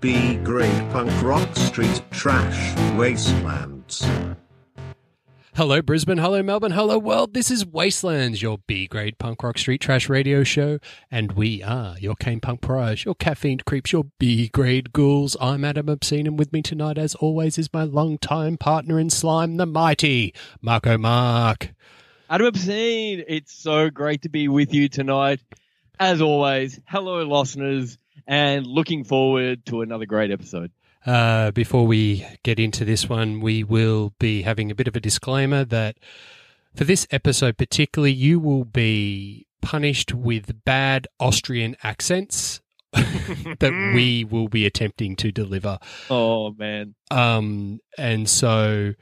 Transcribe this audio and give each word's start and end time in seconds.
B 0.00 0.36
grade 0.36 0.90
punk 0.92 1.10
rock 1.22 1.54
street 1.54 2.00
trash 2.10 2.74
wastelands. 2.96 4.02
Hello, 5.56 5.82
Brisbane. 5.82 6.16
Hello, 6.16 6.42
Melbourne. 6.42 6.72
Hello, 6.72 6.98
world. 6.98 7.34
This 7.34 7.50
is 7.50 7.66
Wastelands, 7.66 8.40
your 8.40 8.56
B 8.66 8.86
grade 8.86 9.18
punk 9.18 9.42
rock 9.42 9.58
street 9.58 9.82
trash 9.82 10.08
radio 10.08 10.42
show. 10.42 10.78
And 11.10 11.32
we 11.32 11.62
are 11.62 11.98
your 11.98 12.14
Cane 12.14 12.40
Punk 12.40 12.62
Pariahs, 12.62 13.04
your 13.04 13.14
caffeine 13.14 13.60
creeps, 13.66 13.92
your 13.92 14.04
B 14.18 14.48
grade 14.48 14.94
ghouls. 14.94 15.36
I'm 15.38 15.66
Adam 15.66 15.90
Obscene, 15.90 16.26
and 16.26 16.38
with 16.38 16.50
me 16.50 16.62
tonight, 16.62 16.96
as 16.96 17.14
always, 17.16 17.58
is 17.58 17.70
my 17.74 17.84
longtime 17.84 18.56
partner 18.56 18.98
in 18.98 19.10
slime, 19.10 19.58
the 19.58 19.66
mighty 19.66 20.32
Marco 20.62 20.96
Mark. 20.96 21.74
Adam 22.30 22.46
Obscene, 22.46 23.22
it's 23.28 23.52
so 23.52 23.90
great 23.90 24.22
to 24.22 24.30
be 24.30 24.48
with 24.48 24.72
you 24.72 24.88
tonight. 24.88 25.40
As 25.98 26.22
always, 26.22 26.80
hello, 26.86 27.22
listeners, 27.24 27.98
and 28.30 28.64
looking 28.64 29.02
forward 29.02 29.66
to 29.66 29.82
another 29.82 30.06
great 30.06 30.30
episode. 30.30 30.70
Uh, 31.04 31.50
before 31.50 31.84
we 31.86 32.24
get 32.44 32.60
into 32.60 32.84
this 32.84 33.08
one, 33.08 33.40
we 33.40 33.64
will 33.64 34.14
be 34.20 34.42
having 34.42 34.70
a 34.70 34.74
bit 34.74 34.86
of 34.86 34.94
a 34.94 35.00
disclaimer 35.00 35.64
that 35.64 35.96
for 36.74 36.84
this 36.84 37.08
episode, 37.10 37.58
particularly, 37.58 38.12
you 38.12 38.38
will 38.38 38.64
be 38.64 39.46
punished 39.60 40.14
with 40.14 40.64
bad 40.64 41.08
Austrian 41.18 41.74
accents 41.82 42.60
that 42.92 43.92
we 43.94 44.24
will 44.24 44.48
be 44.48 44.64
attempting 44.64 45.16
to 45.16 45.32
deliver. 45.32 45.78
Oh 46.08 46.52
man. 46.52 46.94
Um, 47.10 47.80
and 47.98 48.28
so 48.28 48.94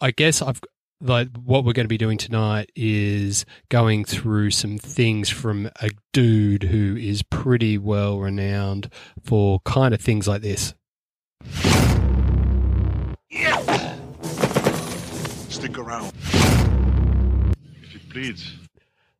I 0.00 0.10
guess 0.10 0.42
I've 0.42 0.60
like 1.00 1.28
what 1.36 1.64
we're 1.64 1.72
going 1.72 1.84
to 1.84 1.88
be 1.88 1.98
doing 1.98 2.18
tonight 2.18 2.70
is 2.74 3.44
going 3.68 4.04
through 4.04 4.50
some 4.50 4.78
things 4.78 5.28
from 5.28 5.70
a 5.82 5.90
dude 6.12 6.64
who 6.64 6.96
is 6.96 7.22
pretty 7.22 7.76
well 7.78 8.18
renowned 8.18 8.90
for 9.22 9.60
kind 9.60 9.92
of 9.92 10.00
things 10.00 10.26
like 10.26 10.42
this. 10.42 10.74
Yeah. 13.30 13.96
Stick 15.48 15.78
around. 15.78 16.12
If 17.82 17.94
you 17.94 18.00
please. 18.10 18.52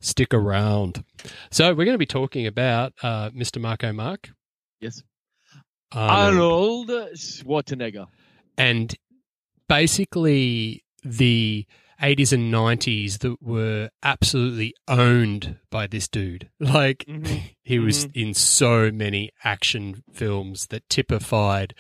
Stick 0.01 0.33
around. 0.33 1.05
So 1.51 1.69
we're 1.71 1.85
going 1.85 1.95
to 1.95 1.99
be 1.99 2.07
talking 2.07 2.47
about 2.47 2.93
uh, 3.03 3.31
Mr. 3.31 3.61
Marco 3.61 3.93
Mark. 3.93 4.31
Yes. 4.81 5.03
Arnold. 5.93 6.91
Arnold 6.91 7.11
Schwarzenegger. 7.17 8.07
and 8.57 8.95
basically 9.69 10.85
the 11.07 11.67
80s 12.03 12.33
and 12.33 12.53
90s 12.53 13.21
that 13.21 13.41
were 13.43 13.89
absolutely 14.03 14.75
owned 14.87 15.57
by 15.71 15.87
this 15.87 16.09
dude. 16.09 16.51
Like 16.61 17.05
Mhm. 17.09 17.41
he 17.63 17.79
was 17.79 18.05
in 18.13 18.35
so 18.35 18.91
many 18.91 19.31
action 19.45 20.03
films 20.13 20.67
that 20.67 20.87
typified 20.91 21.75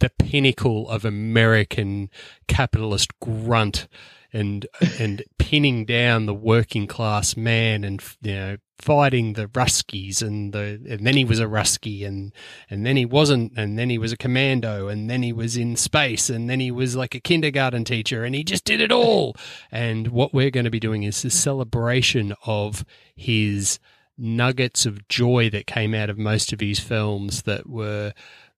the 0.00 0.10
pinnacle 0.18 0.88
of 0.88 1.04
American 1.04 2.10
capitalist 2.48 3.10
grunt 3.20 3.86
and 4.32 4.66
and 4.98 5.22
pinning 5.38 5.84
down 5.84 6.26
the 6.26 6.34
working 6.34 6.86
class 6.86 7.36
man 7.36 7.84
and 7.84 8.02
you 8.22 8.32
know 8.34 8.56
fighting 8.80 9.34
the 9.34 9.46
Ruskies 9.46 10.22
and 10.22 10.52
the 10.52 10.80
and 10.88 11.06
then 11.06 11.16
he 11.16 11.24
was 11.24 11.38
a 11.38 11.46
Rusky 11.46 12.06
and 12.06 12.32
and 12.68 12.84
then 12.84 12.96
he 12.96 13.04
wasn't 13.04 13.52
and 13.56 13.78
then 13.78 13.90
he 13.90 13.98
was 13.98 14.12
a 14.12 14.16
commando 14.16 14.88
and 14.88 15.08
then 15.10 15.22
he 15.22 15.32
was 15.32 15.56
in 15.56 15.76
space 15.76 16.30
and 16.30 16.48
then 16.48 16.60
he 16.60 16.70
was 16.70 16.96
like 16.96 17.14
a 17.14 17.20
kindergarten 17.20 17.84
teacher 17.84 18.24
and 18.24 18.34
he 18.34 18.44
just 18.44 18.64
did 18.64 18.80
it 18.80 18.92
all 18.92 19.36
and 19.70 20.08
what 20.08 20.32
we're 20.32 20.50
going 20.50 20.64
to 20.64 20.70
be 20.70 20.80
doing 20.80 21.02
is 21.02 21.24
a 21.24 21.30
celebration 21.30 22.34
of 22.46 22.84
his 23.14 23.78
nuggets 24.16 24.86
of 24.86 25.08
joy 25.08 25.48
that 25.50 25.66
came 25.66 25.94
out 25.94 26.10
of 26.10 26.18
most 26.18 26.52
of 26.52 26.60
his 26.60 26.78
films 26.78 27.42
that 27.42 27.68
were 27.68 28.12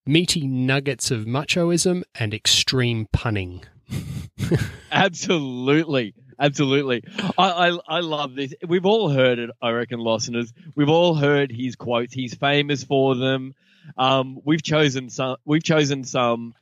meaty 0.05 0.47
nuggets 0.47 1.11
of 1.11 1.25
machoism 1.25 2.03
and 2.14 2.34
extreme 2.34 3.07
punning 3.12 3.62
Absolutely. 4.92 6.14
Absolutely. 6.42 7.05
I, 7.39 7.69
I 7.69 7.79
I 7.86 8.01
love 8.01 8.35
this. 8.35 8.53
We've 8.67 8.85
all 8.85 9.08
heard 9.08 9.39
it, 9.39 9.51
I 9.63 9.70
reckon, 9.70 10.01
listeners. 10.01 10.53
We've 10.75 10.89
all 10.89 11.14
heard 11.14 11.53
his 11.53 11.77
quotes. 11.77 12.13
He's 12.13 12.35
famous 12.35 12.83
for 12.83 13.14
them. 13.14 13.55
Um, 13.97 14.41
we've 14.45 14.63
chosen 14.63 15.08
some 15.08 15.36
we've 15.45 15.63
chosen 15.63 16.02
some 16.02 16.55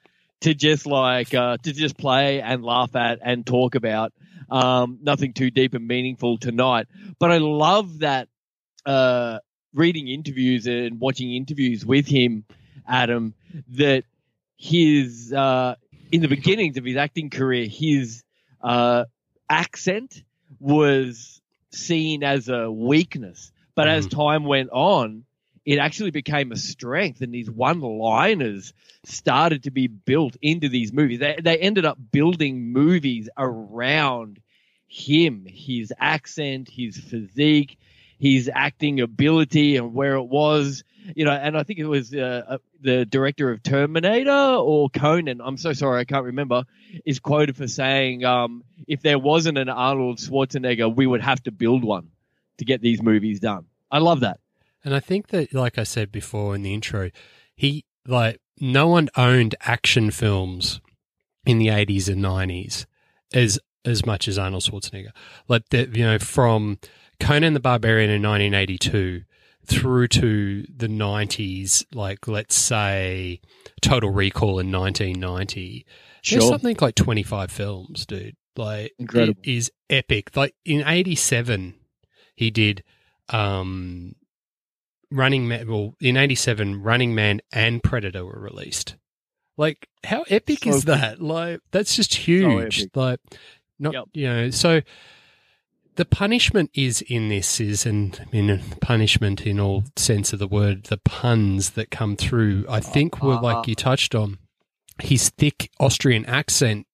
to 0.43 0.53
just 0.53 0.85
like 0.85 1.33
uh, 1.33 1.57
to 1.63 1.73
just 1.73 1.97
play 1.97 2.43
and 2.43 2.63
laugh 2.63 2.95
at 2.95 3.21
and 3.23 3.47
talk 3.47 3.75
about. 3.75 4.13
Um, 4.51 4.99
nothing 5.01 5.33
too 5.33 5.51
deep 5.51 5.73
and 5.73 5.89
meaningful 5.89 6.37
tonight. 6.37 6.87
But 7.19 7.33
I 7.33 7.39
love 7.39 8.01
that 8.01 8.29
uh, 8.85 9.39
reading 9.73 10.09
interviews 10.09 10.67
and 10.67 11.01
watching 11.01 11.35
interviews 11.35 11.87
with 11.87 12.07
him, 12.07 12.45
Adam, 12.87 13.33
that 13.77 14.05
his 14.59 15.33
uh, 15.33 15.77
in 16.13 16.21
the 16.21 16.29
beginnings 16.29 16.77
of 16.77 16.85
his 16.85 16.97
acting 16.97 17.31
career, 17.31 17.67
his 17.67 18.25
uh, 18.61 19.05
accent 19.51 20.23
was 20.59 21.43
seen 21.73 22.25
as 22.25 22.49
a 22.49 22.71
weakness. 22.71 23.53
But 23.75 23.89
as 23.89 24.07
mm-hmm. 24.07 24.19
time 24.19 24.45
went 24.45 24.71
on, 24.71 25.25
it 25.67 25.79
actually 25.79 26.11
became 26.11 26.53
a 26.53 26.57
strength, 26.57 27.21
and 27.21 27.35
these 27.35 27.51
one-liners 27.51 28.73
started 29.05 29.65
to 29.65 29.71
be 29.71 29.89
built 29.89 30.37
into 30.41 30.69
these 30.69 30.93
movies. 30.93 31.19
They, 31.19 31.37
they 31.43 31.59
ended 31.59 31.85
up 31.85 31.99
building 32.11 32.73
movies 32.73 33.29
around 33.37 34.41
him, 34.89 35.47
his 35.47 35.93
accent, 35.99 36.69
his 36.69 36.97
physique, 36.99 37.79
his 38.21 38.51
acting 38.55 39.01
ability, 39.01 39.77
and 39.77 39.95
where 39.95 40.15
it 40.15 40.25
was. 40.25 40.85
You 41.17 41.25
know, 41.25 41.33
and 41.33 41.57
I 41.57 41.63
think 41.63 41.79
it 41.79 41.87
was 41.87 42.15
uh, 42.15 42.43
uh, 42.47 42.59
the 42.83 43.07
director 43.07 43.51
of 43.51 43.63
Terminator 43.63 44.31
or 44.31 44.91
Conan. 44.91 45.41
I'm 45.41 45.57
so 45.57 45.73
sorry, 45.73 46.01
I 46.01 46.05
can't 46.05 46.27
remember. 46.27 46.65
Is 47.05 47.19
quoted 47.19 47.57
for 47.57 47.67
saying, 47.67 48.25
um, 48.25 48.63
"If 48.87 49.01
there 49.01 49.19
wasn't 49.19 49.59
an 49.59 49.71
Arnold 49.71 50.19
Schwarzenegger, 50.19 50.95
we 50.95 51.07
would 51.07 51.23
have 51.23 51.43
to 51.45 51.51
build 51.51 51.83
one 51.83 52.11
to 52.59 52.65
get 52.65 52.83
these 52.83 53.03
movies 53.03 53.41
done." 53.41 53.65
I 53.91 53.99
love 53.99 54.21
that. 54.21 54.39
And 54.85 54.95
I 54.95 55.01
think 55.01 55.29
that, 55.29 55.53
like 55.53 55.79
I 55.79 55.85
said 55.85 56.13
before 56.13 56.55
in 56.55 56.63
the 56.63 56.75
intro, 56.75 57.11
he 57.57 57.85
like 58.07 58.39
no 58.61 58.87
one 58.89 59.09
owned 59.17 59.55
action 59.63 60.11
films 60.11 60.81
in 61.47 61.59
the 61.59 61.71
eighties 61.71 62.09
and 62.09 62.21
nineties 62.21 62.87
as 63.33 63.59
as 63.85 64.05
much 64.05 64.29
as 64.29 64.39
Arnold 64.39 64.65
Schwarzenegger. 64.65 65.13
Like 65.49 65.71
that, 65.71 65.97
you 65.97 66.05
know, 66.05 66.19
from 66.19 66.79
Conan 67.21 67.55
the 67.55 67.61
Barbarian 67.61 68.11
in 68.11 68.23
nineteen 68.23 68.55
eighty 68.55 68.79
two 68.79 69.23
through 69.67 70.09
to 70.09 70.65
the 70.75 70.89
nineties, 70.89 71.85
like 71.95 72.27
let's 72.27 72.55
say 72.57 73.41
Total 73.83 74.11
Recall 74.11 74.59
in 74.59 74.71
nineteen 74.71 75.21
ninety. 75.21 75.87
There's 76.29 76.47
something 76.49 76.77
like 76.81 76.95
twenty 76.95 77.23
five 77.23 77.51
films, 77.51 78.07
dude. 78.07 78.37
Like 78.57 78.93
Incredible. 78.99 79.41
it 79.45 79.51
is 79.51 79.71
epic. 79.89 80.37
Like 80.37 80.55
in 80.65 80.83
eighty 80.87 81.15
seven, 81.15 81.75
he 82.35 82.51
did 82.51 82.83
um 83.29 84.15
Running 85.13 85.49
Man. 85.49 85.69
Well, 85.69 85.95
in 86.01 86.17
'87, 86.17 86.83
Running 86.83 87.15
Man 87.15 87.41
and 87.53 87.83
Predator 87.83 88.25
were 88.25 88.39
released. 88.41 88.97
Like, 89.57 89.89
how 90.05 90.23
epic 90.29 90.61
So 90.65 90.71
is 90.71 90.85
that? 90.85 91.21
Like, 91.21 91.61
that's 91.73 91.95
just 91.97 92.15
huge. 92.15 92.81
epic. 92.83 92.97
like, 92.97 93.21
not 93.79 93.93
Yep. 93.93 94.05
you 94.15 94.27
know. 94.27 94.51
So, 94.51 94.81
the 96.01 96.07
punishment 96.07 96.71
is 96.73 97.03
in 97.03 97.29
this 97.29 97.61
is, 97.61 97.85
and 97.85 98.19
I 98.23 98.35
mean, 98.35 98.63
punishment 98.81 99.43
in 99.43 99.61
all 99.61 99.85
sense 99.97 100.33
of 100.33 100.39
the 100.39 100.49
word. 100.49 100.85
The 100.85 100.97
puns 100.97 101.73
that 101.73 101.91
come 101.91 102.17
through, 102.17 102.65
I 102.71 102.81
think, 102.81 103.23
were 103.23 103.39
like 103.39 103.67
you 103.69 103.75
touched 103.75 104.15
on. 104.15 104.39
His 105.03 105.29
thick 105.29 105.71
Austrian 105.79 106.25
accent 106.25 106.87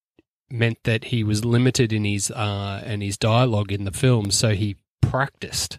meant 0.51 0.79
that 0.83 1.05
he 1.05 1.23
was 1.23 1.45
limited 1.45 1.93
in 1.93 2.05
his 2.05 2.33
uh, 2.33 2.83
and 2.85 3.01
his 3.01 3.17
dialogue 3.17 3.71
in 3.71 3.85
the 3.85 3.93
film, 3.93 4.33
so 4.33 4.55
he 4.55 4.75
practiced 5.01 5.79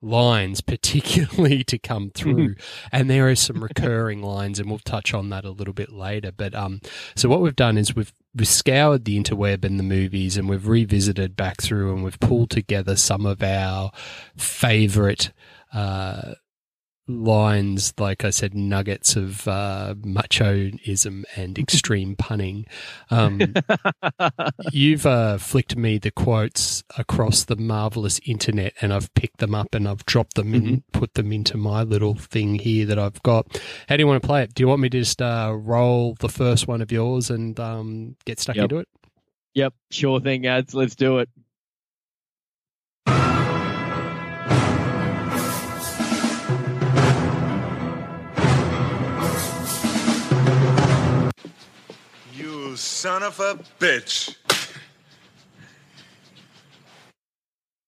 lines 0.00 0.60
particularly 0.74 1.64
to 1.64 1.76
come 1.76 2.10
through 2.14 2.54
and 2.92 3.10
there 3.10 3.28
are 3.28 3.34
some 3.34 3.64
recurring 3.64 4.22
lines 4.22 4.60
and 4.60 4.70
we'll 4.70 4.78
touch 4.78 5.12
on 5.12 5.28
that 5.30 5.44
a 5.44 5.50
little 5.50 5.74
bit 5.74 5.90
later 5.90 6.30
but 6.30 6.54
um 6.54 6.80
so 7.16 7.28
what 7.28 7.40
we've 7.40 7.56
done 7.56 7.76
is 7.76 7.96
we've 7.96 8.12
we've 8.38 8.48
scoured 8.48 9.04
the 9.04 9.18
interweb 9.20 9.64
and 9.64 9.78
the 9.78 9.84
movies 9.84 10.36
and 10.36 10.48
we've 10.48 10.68
revisited 10.68 11.36
back 11.36 11.60
through 11.60 11.92
and 11.92 12.04
we've 12.04 12.20
pulled 12.20 12.50
together 12.50 12.96
some 12.96 13.26
of 13.26 13.42
our 13.42 13.90
favorite 14.36 15.32
uh 15.72 16.34
lines, 17.08 17.92
like 17.98 18.24
I 18.24 18.30
said, 18.30 18.54
nuggets 18.54 19.16
of 19.16 19.48
uh, 19.48 19.94
machoism 19.98 21.24
and 21.36 21.58
extreme 21.58 22.14
punning. 22.16 22.66
Um, 23.10 23.54
you've 24.72 25.06
uh, 25.06 25.38
flicked 25.38 25.76
me 25.76 25.98
the 25.98 26.10
quotes 26.10 26.84
across 26.96 27.44
the 27.44 27.56
marvelous 27.56 28.20
internet, 28.26 28.74
and 28.80 28.92
I've 28.92 29.12
picked 29.14 29.38
them 29.38 29.54
up 29.54 29.74
and 29.74 29.88
I've 29.88 30.04
dropped 30.06 30.34
them 30.34 30.54
and 30.54 30.82
put 30.92 31.14
them 31.14 31.32
into 31.32 31.56
my 31.56 31.82
little 31.82 32.14
thing 32.14 32.56
here 32.58 32.86
that 32.86 32.98
I've 32.98 33.22
got. 33.22 33.60
How 33.88 33.96
do 33.96 34.02
you 34.02 34.06
want 34.06 34.22
to 34.22 34.26
play 34.26 34.42
it? 34.42 34.54
Do 34.54 34.62
you 34.62 34.68
want 34.68 34.80
me 34.82 34.88
to 34.90 34.98
just 34.98 35.22
uh, 35.22 35.52
roll 35.56 36.14
the 36.20 36.28
first 36.28 36.68
one 36.68 36.80
of 36.82 36.92
yours 36.92 37.30
and 37.30 37.58
um, 37.58 38.16
get 38.24 38.38
stuck 38.40 38.56
Yep. 38.56 38.64
into 38.64 38.76
it? 38.78 38.88
Yep, 39.54 39.74
sure 39.90 40.20
thing, 40.20 40.46
ads. 40.46 40.74
Let's 40.74 40.94
do 40.94 41.18
it. 41.18 41.28
Son 52.78 53.22
of 53.22 53.38
a 53.40 53.54
bitch. 53.78 54.34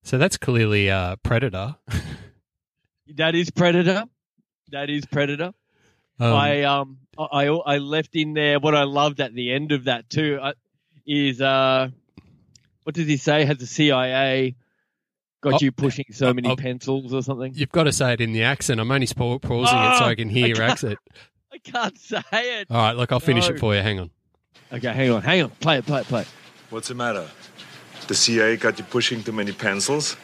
So 0.03 0.19
that's 0.19 0.37
clearly 0.37 0.91
uh, 0.91 1.17
Predator. 1.23 1.77
That 3.17 3.35
is 3.35 3.51
Predator. 3.51 4.05
That 4.71 4.89
is 4.89 5.05
Predator. 5.05 5.53
Um, 6.21 6.33
I 6.33 6.63
um 6.63 6.99
I 7.19 7.47
I 7.47 7.79
left 7.79 8.15
in 8.15 8.35
there 8.35 8.61
what 8.61 8.77
I 8.77 8.85
loved 8.85 9.19
at 9.21 9.35
the 9.35 9.51
end 9.53 9.73
of 9.73 9.85
that 9.87 10.09
too 10.09 10.39
uh, 10.41 10.53
is 11.05 11.41
uh 11.41 11.89
what 12.85 12.95
does 12.95 13.09
he 13.09 13.17
say? 13.17 13.45
Has 13.47 13.59
the 13.59 13.67
CIA 13.67 14.55
got 15.43 15.55
Oh, 15.55 15.59
you 15.61 15.73
pushing 15.73 16.05
so 16.13 16.33
many 16.33 16.49
oh. 16.51 16.55
pencils 16.55 17.13
or 17.13 17.21
something? 17.25 17.53
You've 17.57 17.73
got 17.73 17.85
to 17.85 17.93
say 17.93 18.13
it 18.13 18.21
in 18.21 18.33
the 18.33 18.45
accent. 18.45 18.79
I'm 18.79 18.93
only 18.93 19.09
pa- 19.09 19.39
pausing 19.39 19.79
it 19.79 19.97
so 19.99 20.05
I 20.05 20.15
can 20.15 20.29
hear 20.29 20.45
I 20.45 20.49
your 20.51 20.63
accent. 20.63 20.99
I 21.53 21.59
can't 21.59 21.99
say 21.99 22.23
it. 22.33 22.69
All 22.71 22.77
right, 22.77 22.97
look, 22.97 23.11
I'll 23.11 23.19
finish 23.19 23.49
No. 23.49 23.57
it 23.57 23.59
for 23.59 23.75
you. 23.75 23.83
Hang 23.83 23.99
on. 23.99 24.11
Okay, 24.73 24.93
hang 24.93 25.11
on, 25.11 25.23
hang 25.23 25.43
on. 25.43 25.51
Play 25.51 25.79
it, 25.79 25.87
play 25.87 26.01
it, 26.01 26.07
play 26.07 26.23
it. 26.23 26.29
What's 26.71 26.89
the 26.89 26.95
matter? 26.95 27.29
The 28.07 28.15
CIA 28.15 28.57
got 28.57 28.79
you 28.79 28.85
pushing 28.85 29.23
too 29.23 29.33
many 29.33 29.53
pencils? 29.53 30.17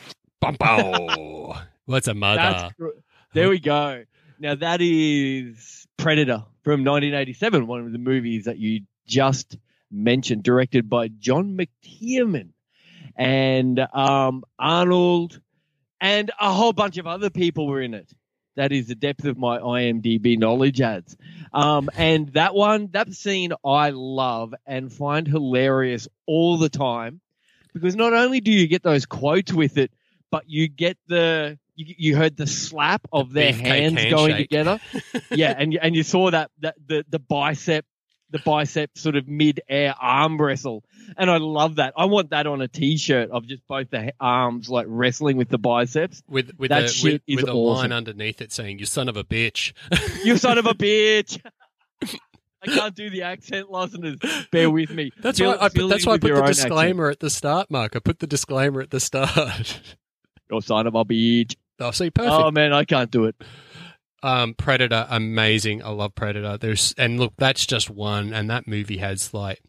Bumpo. 0.43 1.61
What's 1.87 2.08
a 2.08 2.14
mother? 2.14 2.37
That's 2.37 2.75
gr- 2.75 2.88
there 3.32 3.49
we 3.49 3.58
go. 3.58 4.05
Now 4.38 4.55
that 4.55 4.81
is 4.81 5.87
Predator 5.96 6.44
from 6.62 6.84
1987, 6.84 7.67
one 7.67 7.81
of 7.87 7.93
the 7.93 7.99
movies 7.99 8.44
that 8.44 8.58
you 8.58 8.82
just 9.06 9.56
mentioned, 9.90 10.43
directed 10.43 10.88
by 10.88 11.08
John 11.08 11.56
McTiernan 11.56 12.50
and 13.17 13.81
um, 13.94 14.44
Arnold, 14.58 15.40
and 16.00 16.31
a 16.40 16.52
whole 16.52 16.72
bunch 16.72 16.99
of 16.99 17.06
other 17.06 17.31
people 17.31 17.67
were 17.67 17.81
in 17.81 17.94
it. 17.94 18.12
That 18.56 18.73
is 18.73 18.87
the 18.88 18.94
depth 18.94 19.25
of 19.25 19.38
my 19.38 19.58
IMDb 19.58 20.38
knowledge 20.38 20.81
ads. 20.81 21.17
Um, 21.53 21.88
and 21.97 22.29
that 22.35 22.55
one, 22.55 22.88
that 22.93 23.12
scene, 23.14 23.53
I 23.64 23.91
love 23.91 24.55
and 24.67 24.93
find 24.93 25.26
hilarious 25.29 26.08
all 26.26 26.58
the 26.58 26.69
time 26.69 27.20
because 27.73 27.94
not 27.97 28.12
only 28.14 28.41
do 28.41 28.50
you 28.50 28.67
get 28.67 28.82
those 28.82 29.06
quotes 29.06 29.53
with 29.53 29.76
it, 29.79 29.91
but 30.31 30.44
you 30.49 30.69
get 30.69 30.97
the 31.06 31.58
you, 31.76 31.94
you 31.99 32.17
heard 32.17 32.37
the 32.37 32.47
slap 32.47 33.03
of 33.12 33.32
their 33.35 33.53
beefcake 33.53 33.62
hands 33.64 34.05
going 34.06 34.31
handshake. 34.32 34.49
together. 34.49 34.81
yeah, 35.31 35.55
and 35.56 35.73
you- 35.75 35.79
and 35.82 35.94
you 35.94 36.03
saw 36.03 36.31
that 36.31 36.50
that 36.61 36.75
the 36.87 37.05
the 37.11 37.19
bicep 37.19 37.85
the 38.31 38.38
bicep 38.40 38.96
sort 38.99 39.17
of 39.17 39.28
mid 39.28 39.61
air 39.69 39.94
arm 40.00 40.40
wrestle, 40.40 40.84
and 41.17 41.31
I 41.31 41.37
love 41.38 41.76
that. 41.76 41.94
I 41.96 42.06
want 42.06 42.31
that 42.31 42.46
on 42.46 42.61
a 42.61 42.69
t 42.69 42.96
shirt 42.96 43.31
of 43.31 43.46
just 43.46 43.67
both 43.69 43.90
the 43.90 44.12
arms 44.20 44.69
like 44.69 44.87
wrestling 44.88 45.37
with 45.37 45.49
the 45.49 45.58
biceps. 45.58 46.23
With 46.28 46.52
with 46.58 46.70
That 46.70 46.84
a 46.84 46.88
shit 46.88 47.12
with, 47.14 47.23
is 47.26 47.37
with 47.37 47.49
a 47.49 47.52
awesome. 47.52 47.90
line 47.90 47.93
underneath 47.93 48.40
it 48.40 48.52
saying 48.52 48.78
"You 48.78 48.87
son 48.87 49.08
of 49.08 49.17
a 49.17 49.25
bitch." 49.25 49.73
You 50.25 50.37
son 50.37 50.58
of 50.58 50.67
a 50.67 50.75
bitch. 50.75 51.40
I 52.62 52.67
can't 52.67 52.94
do 52.96 53.11
the 53.11 53.23
accent, 53.23 53.70
listeners. 53.70 54.19
Bear 54.50 54.70
with 54.70 54.90
me. 54.90 55.12
That's 55.22 55.40
why 55.40 55.56
I 55.61 55.69
put, 55.69 55.88
that's 55.88 56.05
why 56.05 56.14
I 56.14 56.19
put 56.19 56.29
the 56.29 56.32
own 56.34 56.49
accent. 56.49 56.56
disclaimer 56.69 57.11
at 57.11 57.20
the 57.20 57.31
start, 57.31 57.70
Mark. 57.70 57.94
I 57.94 58.00
put 58.00 58.19
the 58.19 58.26
disclaimer 58.26 58.81
at 58.81 58.90
the 58.90 59.00
start. 59.00 59.81
You 60.50 60.61
son 60.61 60.87
of 60.87 60.94
a 60.94 61.05
bitch. 61.05 61.56
oh, 61.81 61.90
see, 61.90 62.08
perfect. 62.11 62.32
Oh 62.32 62.50
man, 62.52 62.72
I 62.72 62.84
can't 62.84 63.11
do 63.11 63.25
it. 63.25 63.34
Um, 64.26 64.55
Predator, 64.55 65.06
amazing. 65.08 65.84
I 65.84 65.90
love 65.90 66.14
Predator. 66.17 66.58
There's 66.58 66.93
and 66.99 67.20
look, 67.20 67.34
that's 67.38 67.64
just 67.64 67.88
one, 67.88 68.32
and 68.32 68.50
that 68.50 68.67
movie 68.67 68.96
has 68.99 69.32
like 69.32 69.62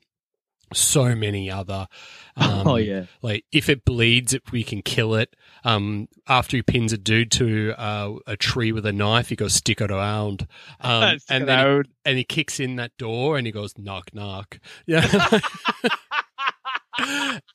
so 0.73 1.15
many 1.15 1.49
other. 1.49 1.87
Um, 2.39 2.67
oh 2.67 2.75
yeah. 2.75 3.05
like 3.23 3.45
if 3.51 3.67
it 3.67 3.83
bleeds, 3.83 4.31
if 4.31 4.51
we 4.51 4.63
can 4.63 4.83
kill 4.83 5.15
it. 5.15 5.35
Um, 5.63 6.07
after 6.27 6.55
he 6.55 6.61
pins 6.61 6.93
a 6.93 6.97
dude 6.99 7.31
to 7.31 7.73
uh, 7.75 8.13
a 8.27 8.37
tree 8.37 8.71
with 8.71 8.85
a 8.85 8.93
knife, 8.93 9.29
he 9.29 9.35
goes 9.35 9.55
stick 9.55 9.81
it 9.81 9.89
around, 9.89 10.45
um, 10.79 11.17
Stick 11.17 11.35
and 11.35 11.47
then 11.47 11.83
he, 11.83 11.91
and 12.05 12.17
he 12.19 12.23
kicks 12.23 12.59
in 12.59 12.75
that 12.75 12.95
door 12.99 13.39
and 13.39 13.47
he 13.47 13.51
goes 13.51 13.75
knock 13.75 14.13
knock. 14.13 14.59
Yeah. 14.85 15.39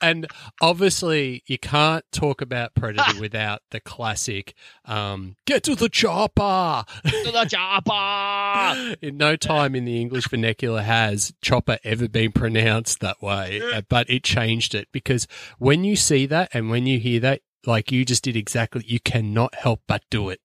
and 0.00 0.26
obviously, 0.60 1.42
you 1.46 1.58
can't 1.58 2.04
talk 2.12 2.40
about 2.40 2.74
Predator 2.74 3.12
without 3.20 3.62
the 3.70 3.80
classic 3.80 4.54
um, 4.84 5.36
"Get 5.46 5.62
to 5.64 5.74
the 5.74 5.88
chopper." 5.88 6.84
To 7.04 7.30
the 7.32 7.46
chopper. 7.48 8.96
in 9.02 9.16
no 9.16 9.36
time 9.36 9.74
in 9.74 9.84
the 9.84 10.00
English 10.00 10.28
vernacular 10.28 10.82
has 10.82 11.32
chopper 11.42 11.78
ever 11.84 12.08
been 12.08 12.32
pronounced 12.32 13.00
that 13.00 13.22
way, 13.22 13.60
uh, 13.72 13.82
but 13.88 14.08
it 14.08 14.22
changed 14.22 14.74
it 14.74 14.88
because 14.92 15.26
when 15.58 15.84
you 15.84 15.96
see 15.96 16.26
that 16.26 16.50
and 16.52 16.70
when 16.70 16.86
you 16.86 16.98
hear 16.98 17.20
that, 17.20 17.40
like 17.66 17.92
you 17.92 18.04
just 18.04 18.24
did 18.24 18.36
exactly, 18.36 18.84
you 18.86 19.00
cannot 19.00 19.54
help 19.54 19.82
but 19.86 20.02
do 20.10 20.28
it. 20.28 20.40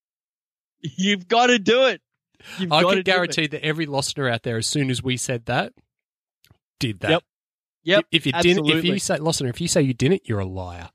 You've 0.80 1.28
got 1.28 1.48
to 1.48 1.60
do 1.60 1.86
it. 1.86 2.02
You've 2.60 2.72
I 2.72 2.84
can 2.84 3.02
guarantee 3.02 3.48
that 3.48 3.64
every 3.66 3.86
listener 3.86 4.30
out 4.30 4.44
there, 4.44 4.58
as 4.58 4.68
soon 4.68 4.90
as 4.90 5.02
we 5.02 5.18
said 5.18 5.46
that, 5.46 5.74
did 6.80 7.00
that. 7.00 7.12
Yep. 7.12 7.24
Yep. 7.88 8.06
If 8.12 8.26
you 8.26 8.34
didn't, 8.34 8.68
if 8.68 8.84
you 8.84 9.00
say 9.00 9.18
listener, 9.18 9.48
if 9.48 9.62
you 9.62 9.70
say 9.70 9.82
you 9.82 9.94
didn't, 9.94 10.28
you're 10.28 10.40
a 10.42 10.46
liar. 10.46 10.90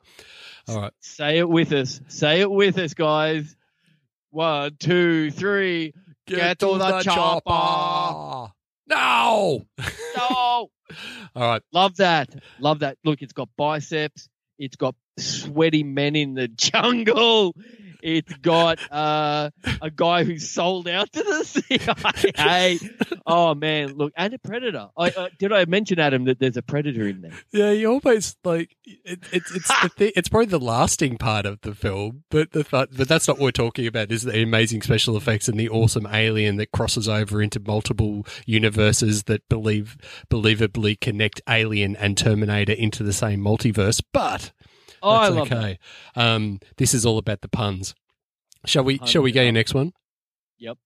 All 0.69 0.79
right. 0.79 0.93
Say 1.01 1.39
it 1.39 1.49
with 1.49 1.73
us. 1.73 2.03
Say 2.09 2.43
it 2.43 2.51
with 2.51 2.77
us, 2.77 2.93
guys. 2.93 3.57
One, 4.29 4.77
two, 4.79 5.31
three. 5.31 5.95
Get, 6.27 6.59
to, 6.59 6.77
the, 6.77 7.01
chopper. 7.03 8.53
No. 8.89 9.67
No. 9.67 9.67
All 10.19 10.71
right. 11.35 11.63
Love 11.73 11.97
that. 11.97 12.29
Love 12.61 12.81
that. 12.81 12.99
Look, 13.05 13.23
it's 13.23 13.33
got 13.33 13.49
biceps. 13.57 14.29
It's 14.59 14.77
got 14.77 14.95
sweaty 15.19 15.85
men 15.85 16.15
in 16.15 16.35
the 16.35 16.49
jungle. 16.49 17.57
It's 18.03 18.33
got 18.39 18.79
uh, 18.93 19.51
a 19.81 19.91
guy 19.91 20.25
who's 20.25 20.51
sold 20.51 20.89
out 20.89 21.13
to 21.13 21.23
the 21.23 21.45
CIA. 22.37 22.79
oh 23.27 23.55
man, 23.55 23.95
look, 23.95 24.13
and 24.17 24.35
a 24.35 24.39
predator. 24.39 24.89
I, 24.97 25.11
uh, 25.11 25.29
did 25.39 25.53
I 25.53 25.65
mention 25.67 25.99
Adam 25.99 26.25
that 26.25 26.39
there's 26.39 26.57
a 26.57 26.63
predator 26.63 27.07
in 27.07 27.23
there? 27.23 27.33
Yeah, 27.53 27.71
you 27.71 27.91
almost 27.93 28.39
like 28.45 28.77
it, 28.85 29.21
it's 29.33 29.55
it's 29.55 29.69
the 29.83 29.89
thing, 29.89 30.13
it's 30.17 30.29
probably 30.29 30.47
the 30.47 30.59
lasting 30.59 31.19
part 31.19 31.47
of 31.47 31.61
the 31.63 31.75
film, 31.75 32.25
but 32.31 32.53
the 32.53 32.65
fu- 32.65 32.87
but 32.87 33.09
that's 33.09 33.29
not 33.29 33.39
what 33.39 33.45
we're 33.45 33.51
talking 33.53 33.87
about. 33.87 34.11
Is 34.11 34.23
the 34.23 34.43
amazing 34.43 34.83
special 34.83 35.17
effects 35.17 35.49
and 35.49 35.59
the 35.59 35.69
awesome 35.69 36.07
alien 36.07 36.57
that 36.57 36.73
crosses 36.73 37.09
over 37.09 37.41
into 37.41 37.61
multiple 37.61 38.27
universes 38.47 39.25
that 39.25 39.49
believe 39.49 39.97
believably 40.29 41.01
connect 41.01 41.41
Alien 41.49 41.97
and 41.97 42.17
Terminator 42.17 42.73
into 42.73 43.03
the 43.03 43.13
same 43.13 43.41
multiverse. 43.41 44.03
But 44.13 44.53
Oh, 45.03 45.11
I 45.11 45.25
that's 45.31 45.37
love 45.37 45.49
that. 45.51 45.59
okay. 45.59 45.79
Um, 46.17 46.61
this 46.77 46.95
is 46.95 47.05
all 47.05 47.19
about 47.19 47.41
the 47.41 47.49
puns. 47.49 47.95
Shall 48.67 48.85
we? 48.85 48.99
Puns 48.99 49.11
shall 49.11 49.23
we 49.23 49.31
it 49.31 49.35
go 49.35 49.41
your 49.43 49.49
up. 49.49 49.55
next 49.55 49.75
one? 49.75 49.93
Yep. 50.59 50.79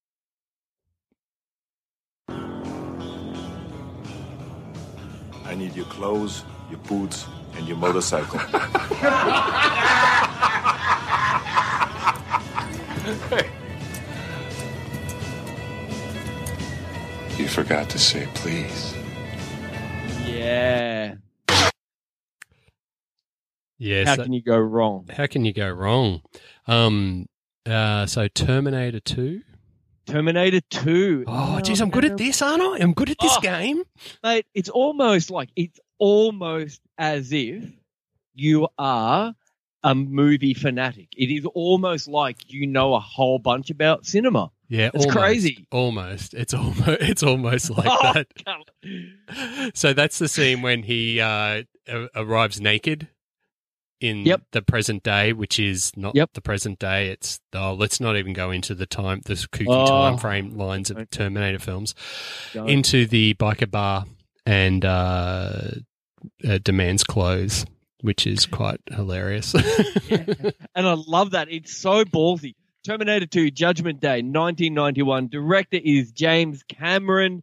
I 5.44 5.55
need 5.55 5.76
your 5.76 5.84
clothes, 5.86 6.44
your 6.70 6.79
boots, 6.81 7.26
and 7.56 7.69
your 7.69 7.76
motorcycle. 7.76 8.41
You 17.38 17.48
forgot 17.48 17.91
to 17.91 17.98
say 17.98 18.26
please. 18.34 18.94
Yeah. 20.24 20.95
Yes. 23.78 24.08
How 24.08 24.16
can 24.16 24.32
you 24.32 24.42
go 24.42 24.58
wrong? 24.58 25.06
how 25.14 25.26
can 25.26 25.44
you 25.44 25.52
go 25.52 25.70
wrong? 25.70 26.22
Um. 26.66 27.26
Uh. 27.64 28.06
So 28.06 28.28
Terminator 28.28 29.00
Two. 29.00 29.42
Terminator 30.06 30.60
2. 30.70 31.24
Oh, 31.26 31.60
geez, 31.60 31.80
I'm 31.80 31.90
good 31.90 32.04
at 32.04 32.16
this, 32.16 32.40
aren't 32.40 32.62
I? 32.62 32.78
I'm 32.78 32.92
good 32.94 33.10
at 33.10 33.16
this 33.20 33.32
Oh. 33.38 33.40
game. 33.40 33.82
Mate, 34.22 34.46
it's 34.54 34.68
almost 34.68 35.32
like 35.32 35.48
it's 35.56 35.80
almost 35.98 36.80
as 36.96 37.32
if 37.32 37.64
you 38.32 38.68
are 38.78 39.34
a 39.82 39.94
movie 39.96 40.54
fanatic. 40.54 41.08
It 41.16 41.34
is 41.34 41.44
almost 41.54 42.06
like 42.06 42.36
you 42.46 42.68
know 42.68 42.94
a 42.94 43.00
whole 43.00 43.40
bunch 43.40 43.70
about 43.70 44.06
cinema. 44.06 44.52
Yeah, 44.68 44.90
It's 44.94 45.06
almost, 45.06 45.18
crazy. 45.18 45.66
Almost, 45.72 46.34
it's 46.34 46.54
almost, 46.54 46.86
it's 46.88 47.22
almost 47.24 47.70
like 47.70 47.88
Oh, 47.90 48.12
that. 48.14 49.72
So 49.74 49.92
that's 49.92 50.18
the 50.20 50.28
scene 50.28 50.62
when 50.62 50.84
he 50.84 51.20
uh, 51.20 51.64
arrives 52.14 52.60
naked 52.60 53.08
in 54.00 54.26
Yep. 54.26 54.43
the 54.53 54.62
present 54.62 55.03
day, 55.03 55.32
which 55.32 55.58
is 55.58 55.93
not 55.96 56.15
Yep. 56.15 56.34
the 56.34 56.41
present 56.41 56.79
day. 56.79 57.08
It's 57.08 57.41
oh, 57.55 57.74
let's 57.74 58.00
not 58.00 58.17
even 58.17 58.32
go 58.32 58.50
into 58.50 58.74
the 58.74 58.86
time, 58.86 59.22
the 59.24 59.34
kooky 59.34 59.67
Oh. 59.69 59.86
time 59.86 60.19
frame 60.19 60.56
lines 60.56 60.91
of 60.91 60.96
Okay. 60.98 61.06
Terminator 61.10 61.58
films. 61.58 61.94
Don't. 62.53 62.69
Into 62.69 63.06
the 63.06 63.34
biker 63.34 63.70
bar 63.70 64.05
and 64.44 64.84
uh, 64.84 65.60
uh, 66.46 66.58
demands 66.62 67.05
clothes, 67.05 67.65
which 68.03 68.26
is 68.26 68.46
quite 68.46 68.81
hilarious. 68.91 69.55
and 70.10 70.55
I 70.86 70.93
love 70.94 71.31
that. 71.32 71.48
It's 71.50 71.76
so 71.76 72.05
ballsy. 72.05 72.55
Terminator 72.84 73.26
2 73.26 73.50
Judgment 73.50 74.00
Day 74.00 74.22
1991. 74.22 75.29
Director 75.29 75.79
is 75.82 76.12
James 76.12 76.62
Cameron. 76.69 77.43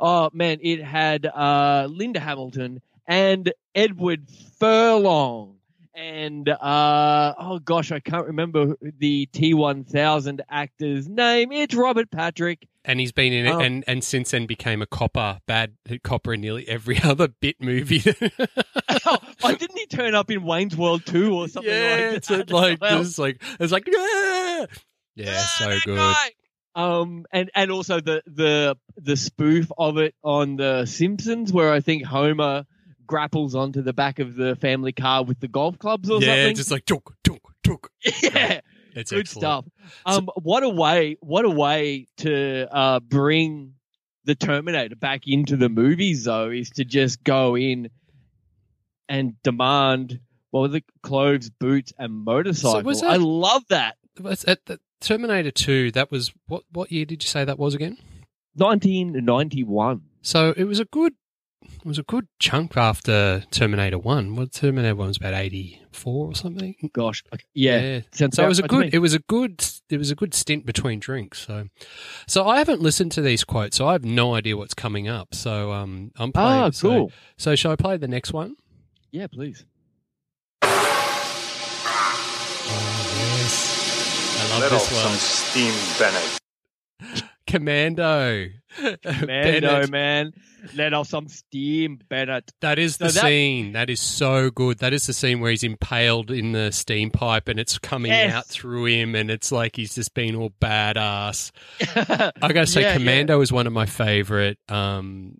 Oh 0.00 0.30
man, 0.32 0.58
it 0.62 0.82
had 0.82 1.26
uh, 1.26 1.86
Linda 1.90 2.18
Hamilton 2.20 2.80
and 3.06 3.52
Edward 3.74 4.28
Furlong. 4.58 5.56
And 5.94 6.48
uh, 6.48 7.34
oh 7.38 7.58
gosh, 7.58 7.92
I 7.92 8.00
can't 8.00 8.26
remember 8.28 8.76
the 8.80 9.28
T1000 9.32 10.40
actor's 10.48 11.08
name. 11.08 11.52
It's 11.52 11.74
Robert 11.74 12.10
Patrick. 12.10 12.66
and 12.84 12.98
he's 12.98 13.12
been 13.12 13.32
in 13.32 13.46
it, 13.46 13.50
Oh. 13.50 13.60
and 13.60 13.84
and 13.86 14.02
since 14.02 14.30
then 14.30 14.46
became 14.46 14.80
a 14.80 14.86
copper, 14.86 15.40
bad 15.46 15.74
copper 16.02 16.32
in 16.34 16.40
nearly 16.40 16.66
every 16.66 16.98
other 17.04 17.28
bit 17.28 17.56
movie. 17.60 18.02
oh, 19.06 19.18
oh, 19.42 19.54
didn't 19.54 19.78
he 19.78 19.86
turn 19.86 20.14
up 20.14 20.30
in 20.30 20.42
Wayne's 20.44 20.76
World 20.76 21.04
2 21.04 21.34
or 21.34 21.48
something 21.48 21.70
yeah, 21.72 21.90
like 21.90 22.16
it's 22.16 22.28
that? 22.28 22.50
a, 22.50 22.56
like 22.56 22.80
Well, 22.80 22.98
this, 23.02 23.18
like 23.18 23.42
it's 23.60 23.72
like 23.72 23.86
yeah, 23.86 24.66
yeah, 25.14 25.38
so 25.58 25.78
good. 25.84 26.14
Um, 26.74 27.26
and 27.30 27.50
and 27.54 27.70
also 27.70 28.00
the 28.00 28.22
the 28.26 28.76
the 28.96 29.16
spoof 29.16 29.70
of 29.76 29.98
it 29.98 30.14
on 30.24 30.56
the 30.56 30.86
Simpsons, 30.86 31.52
where 31.52 31.70
I 31.70 31.80
think 31.80 32.06
Homer 32.06 32.64
grapples 33.06 33.54
onto 33.54 33.82
the 33.82 33.92
back 33.92 34.18
of 34.18 34.34
the 34.36 34.56
family 34.56 34.92
car 34.92 35.24
with 35.24 35.40
the 35.40 35.48
golf 35.48 35.78
clubs 35.78 36.08
or 36.10 36.20
Yeah, 36.20 36.28
something. 36.28 36.46
Yeah, 36.46 36.52
just 36.52 36.70
like 36.70 36.84
tuk 36.86 37.14
tuk 37.24 37.40
tuk. 37.62 37.90
yeah, 38.22 38.60
It's 38.94 39.10
good 39.10 39.20
excellent. 39.20 39.28
stuff. 39.28 39.64
Um, 40.06 40.28
what 40.42 40.62
a 40.62 40.68
way, 40.68 41.16
what 41.20 41.44
a 41.44 41.50
way 41.50 42.06
to 42.18 42.68
uh, 42.74 43.00
bring 43.00 43.74
the 44.24 44.34
Terminator 44.34 44.94
back 44.96 45.22
into 45.26 45.56
the 45.56 45.68
movies, 45.68 46.24
though, 46.24 46.50
is 46.50 46.70
to 46.70 46.84
just 46.84 47.24
go 47.24 47.56
in 47.56 47.90
and 49.08 49.34
demand 49.42 50.20
what 50.50 50.60
was 50.60 50.74
it, 50.74 50.84
clothes, 51.02 51.48
boots, 51.50 51.92
and 51.98 52.12
motorcycle. 52.24 52.82
was 52.82 53.02
I 53.02 53.16
love 53.16 53.62
that. 53.70 53.96
At 54.46 54.64
the 54.66 54.78
Terminator 55.00 55.50
Two, 55.50 55.90
that 55.92 56.10
was 56.10 56.32
what? 56.46 56.64
What 56.70 56.92
year 56.92 57.04
did 57.06 57.22
you 57.24 57.28
say 57.28 57.44
that 57.44 57.58
was 57.58 57.74
again? 57.74 57.96
1991. 58.54 60.02
So 60.22 60.52
it 60.56 60.64
was 60.64 60.78
a 60.78 60.84
good, 60.84 61.14
it 61.64 61.84
was 61.84 61.98
a 61.98 62.02
good 62.02 62.26
chunk 62.38 62.76
after 62.76 63.44
Terminator 63.50 63.98
One. 63.98 64.36
Well, 64.36 64.46
Terminator 64.46 64.94
One 64.94 65.08
was 65.08 65.16
about 65.16 65.34
eighty 65.34 65.80
four 65.92 66.28
or 66.28 66.34
something. 66.34 66.74
Gosh, 66.92 67.22
okay, 67.32 67.44
yeah. 67.54 68.00
Sounds 68.12 68.36
So 68.36 68.44
it 68.44 68.48
was 68.48 68.58
a 68.58 68.64
about 68.64 68.76
right 68.76 68.84
to 68.84 68.90
good. 68.90 68.94
It 68.96 68.98
was 69.00 69.14
a 69.14 69.18
good. 69.20 69.64
It 69.90 69.98
was 69.98 70.10
a 70.10 70.14
good 70.14 70.34
stint 70.34 70.64
between 70.66 71.00
drinks. 71.00 71.40
So, 71.46 71.66
so 72.26 72.46
I 72.48 72.58
haven't 72.58 72.80
listened 72.80 73.12
to 73.12 73.20
these 73.22 73.44
quotes, 73.44 73.76
so 73.76 73.86
I 73.88 73.92
have 73.92 74.04
no 74.04 74.34
idea 74.34 74.56
what's 74.56 74.74
coming 74.74 75.08
up. 75.08 75.34
So, 75.34 75.72
um, 75.72 76.12
I'm 76.16 76.32
playing. 76.32 76.48
Ah, 76.62 76.70
so- 76.70 76.88
cool. 76.88 77.12
So, 77.36 77.54
shall 77.56 77.72
I 77.72 77.76
play 77.76 77.96
the 77.98 78.08
next 78.08 78.32
one? 78.32 78.56
Yeah, 79.10 79.26
please. 79.26 79.66
Oh, 80.62 80.68
yes. 83.38 84.38
I 84.40 84.52
love 84.54 84.60
Let 84.62 84.72
off 84.72 84.88
this 84.88 84.98
some 84.98 85.10
one. 85.10 85.18
steam, 85.18 85.74
Bennett. 85.98 87.22
Commando. 87.52 88.46
Mando, 88.82 88.96
Bennett. 89.26 89.90
man. 89.90 90.32
Let 90.74 90.94
off 90.94 91.08
some 91.08 91.28
steam, 91.28 91.98
Bennett. 92.08 92.50
That 92.60 92.78
is 92.78 92.94
So 92.96 93.06
the 93.08 93.12
that- 93.12 93.20
scene. 93.22 93.72
That 93.72 93.90
is 93.90 94.00
so 94.00 94.50
good. 94.50 94.78
That 94.78 94.92
is 94.92 95.06
the 95.06 95.12
scene 95.12 95.40
where 95.40 95.50
he's 95.50 95.64
impaled 95.64 96.30
in 96.30 96.52
the 96.52 96.70
steam 96.72 97.10
pipe 97.10 97.48
and 97.48 97.58
it's 97.60 97.78
coming 97.78 98.12
Yes. 98.12 98.32
out 98.32 98.46
through 98.46 98.86
him 98.86 99.14
and 99.14 99.30
it's 99.30 99.50
like 99.52 99.76
he's 99.76 99.94
just 99.94 100.14
been 100.14 100.34
all 100.36 100.52
badass. 100.60 101.50
I 102.40 102.52
gotta 102.52 102.66
say, 102.66 102.82
Yeah, 102.82 102.94
Commando 102.94 103.40
is 103.40 103.52
one 103.52 103.66
of 103.66 103.72
my 103.72 103.86
favorite 103.86 104.58
um, 104.68 105.36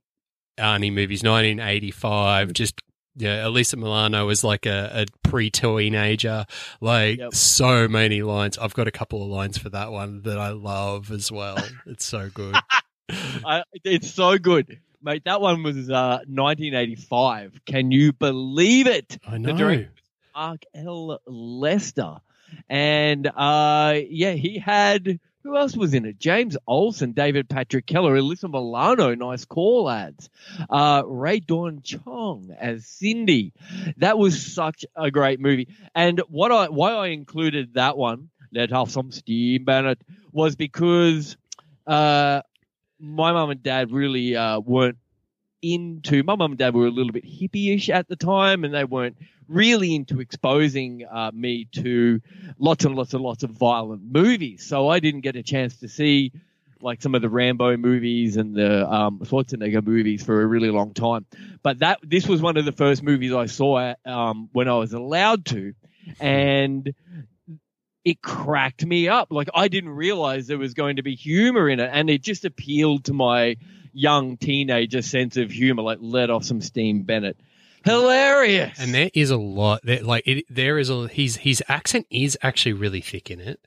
Arnie 0.58 0.92
movies. 0.92 1.22
1985. 1.22 2.52
Just 2.52 2.80
yeah, 3.16 3.44
Alyssa 3.44 3.76
Milano 3.76 4.28
is 4.30 4.42
like 4.44 4.66
a, 4.66 5.04
a 5.04 5.28
pre-teenager. 5.28 6.46
Like 6.80 7.18
Yep. 7.18 7.34
so 7.34 7.88
many 7.88 8.22
lines. 8.22 8.58
I've 8.58 8.74
got 8.74 8.88
a 8.88 8.92
couple 8.92 9.22
of 9.22 9.28
lines 9.28 9.58
for 9.58 9.68
that 9.70 9.92
one 9.92 10.22
that 10.22 10.38
I 10.38 10.50
love 10.50 11.10
as 11.10 11.30
well. 11.30 11.56
it's 11.86 12.04
so 12.04 12.30
good. 12.32 12.54
I, 13.10 13.62
it's 13.84 14.10
so 14.12 14.38
good. 14.38 14.80
Mate, 15.02 15.22
that 15.24 15.40
one 15.40 15.62
was 15.62 15.90
uh, 15.90 16.20
1985. 16.28 17.60
Can 17.66 17.90
you 17.90 18.12
believe 18.12 18.86
it? 18.86 19.18
I 19.26 19.32
The 19.32 19.38
know. 19.38 19.56
director- 19.56 19.90
Mark 20.34 20.62
L. 20.74 21.20
Lester. 21.26 22.16
And 22.68 23.26
uh, 23.26 23.98
yeah, 24.08 24.32
he 24.32 24.58
had 24.58 25.20
who 25.42 25.56
else 25.56 25.76
was 25.76 25.94
in 25.94 26.04
it? 26.04 26.18
James 26.18 26.56
Olson, 26.66 27.12
David 27.12 27.48
Patrick 27.48 27.86
Keller, 27.86 28.16
Alyssa 28.16 28.50
Milano, 28.50 29.14
nice 29.14 29.44
call 29.44 29.90
ads. 29.90 30.30
Uh, 30.70 31.02
Rae 31.04 31.40
Dawn 31.40 31.82
Chong 31.82 32.54
as 32.58 32.86
Cindy. 32.86 33.52
That 33.96 34.18
was 34.18 34.54
such 34.54 34.84
a 34.96 35.10
great 35.10 35.40
movie. 35.40 35.68
And 35.94 36.20
what 36.28 36.52
I 36.52 36.68
why 36.68 36.92
I 36.92 37.08
included 37.08 37.74
that 37.74 37.96
one, 37.96 38.30
let 38.52 38.72
off 38.72 38.90
some 38.90 39.10
steam, 39.10 39.64
Bennett, 39.64 40.00
was 40.32 40.56
because 40.56 41.36
uh, 41.86 42.42
my 43.00 43.32
mum 43.32 43.50
and 43.50 43.62
dad 43.62 43.90
really 43.90 44.36
uh, 44.36 44.60
weren't 44.60 44.98
into. 45.62 46.22
My 46.22 46.34
mum 46.34 46.52
and 46.52 46.58
dad 46.58 46.74
were 46.74 46.86
a 46.86 46.90
little 46.90 47.12
bit 47.12 47.24
hippie-ish 47.24 47.88
at 47.88 48.08
the 48.08 48.16
time, 48.16 48.64
and 48.64 48.74
they 48.74 48.84
weren't 48.84 49.16
really 49.48 49.94
into 49.94 50.20
exposing 50.20 51.06
uh, 51.10 51.30
me 51.32 51.66
to 51.72 52.20
lots 52.58 52.84
and 52.84 52.94
lots 52.96 53.14
and 53.14 53.22
lots 53.22 53.42
of 53.42 53.50
violent 53.50 54.02
movies. 54.02 54.64
So 54.66 54.88
I 54.88 55.00
didn't 55.00 55.20
get 55.20 55.36
a 55.36 55.42
chance 55.42 55.78
to 55.78 55.88
see 55.88 56.32
like 56.80 57.00
some 57.00 57.14
of 57.14 57.22
the 57.22 57.28
Rambo 57.28 57.76
movies 57.76 58.36
and 58.36 58.54
the 58.54 58.90
um, 58.90 59.20
Schwarzenegger 59.20 59.86
movies 59.86 60.22
for 60.24 60.42
a 60.42 60.46
really 60.46 60.70
long 60.70 60.92
time. 60.92 61.26
But 61.62 61.78
that 61.78 62.00
this 62.02 62.26
was 62.26 62.42
one 62.42 62.56
of 62.56 62.64
the 62.64 62.72
first 62.72 63.02
movies 63.02 63.32
I 63.32 63.46
saw 63.46 63.94
um, 64.04 64.48
when 64.52 64.68
I 64.68 64.74
was 64.74 64.92
allowed 64.92 65.44
to, 65.46 65.74
and 66.20 66.92
it 68.04 68.20
cracked 68.20 68.84
me 68.84 69.08
up. 69.08 69.28
Like 69.30 69.48
I 69.54 69.68
didn't 69.68 69.90
realize 69.90 70.46
there 70.46 70.58
was 70.58 70.74
going 70.74 70.96
to 70.96 71.02
be 71.02 71.14
humor 71.14 71.68
in 71.68 71.78
it, 71.78 71.90
and 71.92 72.10
it 72.10 72.22
just 72.22 72.44
appealed 72.44 73.04
to 73.04 73.12
my 73.12 73.56
young 73.92 74.36
teenager 74.36 75.02
sense 75.02 75.36
of 75.36 75.50
humor. 75.50 75.82
Like 75.82 75.98
let 76.00 76.30
off 76.30 76.44
some 76.44 76.60
steam, 76.60 77.02
Bennett. 77.02 77.38
Hilarious. 77.84 78.78
And 78.78 78.94
there 78.94 79.10
is 79.14 79.30
a 79.30 79.36
lot. 79.36 79.80
There, 79.82 80.02
like 80.02 80.26
it, 80.26 80.44
there 80.48 80.78
is 80.78 80.90
a 80.90 81.08
his 81.08 81.36
his 81.36 81.62
accent 81.68 82.06
is 82.10 82.38
actually 82.42 82.74
really 82.74 83.00
thick 83.00 83.30
in 83.30 83.40
it, 83.40 83.60